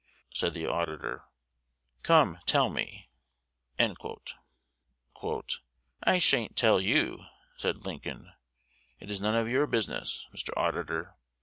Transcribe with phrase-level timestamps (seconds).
[0.33, 1.25] said the auditor.
[2.01, 3.11] "Come, tell me."
[3.77, 3.93] "I
[6.17, 7.19] sha'n't tell you,"
[7.57, 8.33] said Lincoln.
[8.97, 10.49] "It is none of your business, Mr.
[10.57, 11.13] Auditor.